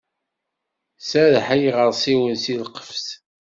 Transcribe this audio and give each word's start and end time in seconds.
Serreḥ 1.07 1.47
i 1.55 1.57
yiɣersiwen 1.61 2.35
seg 2.43 2.55
lqefṣ. 2.67 3.07